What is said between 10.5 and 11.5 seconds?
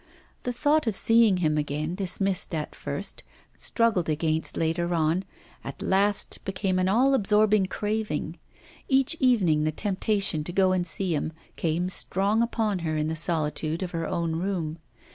go and see him